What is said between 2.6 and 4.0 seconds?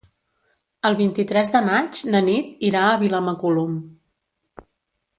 irà a Vilamacolum.